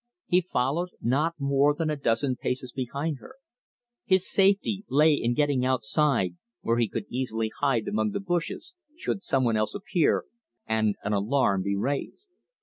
He 0.25 0.41
followed, 0.41 0.89
not 0.99 1.35
more 1.37 1.75
than 1.75 1.91
a 1.91 1.95
dozen 1.95 2.35
paces 2.35 2.71
behind 2.71 3.19
her. 3.19 3.35
His 4.03 4.27
safety 4.27 4.83
lay 4.89 5.13
in 5.13 5.35
getting 5.35 5.63
outside, 5.63 6.37
where 6.61 6.79
he 6.79 6.89
could 6.89 7.05
easily 7.07 7.51
hide 7.59 7.87
among 7.87 8.09
the 8.09 8.19
bushes, 8.19 8.73
should 8.97 9.21
someone 9.21 9.57
else 9.57 9.75
appear 9.75 10.25
and 10.65 10.95
an 11.03 11.13
alarm 11.13 11.61
be 11.61 11.75
raised. 11.75 12.29